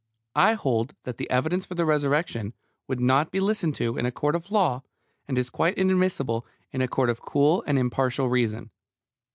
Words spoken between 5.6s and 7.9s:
inadmissible in a court of cool and